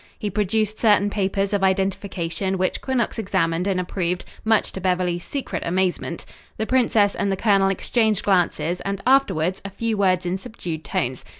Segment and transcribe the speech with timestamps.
[0.17, 5.61] He produced certain papers of identification which Quinnox examined and approved, much to Beverly's secret
[5.63, 6.25] amazement.
[6.57, 11.23] The princess and the colonel exchanged glances and afterwards a few words in subdued tones.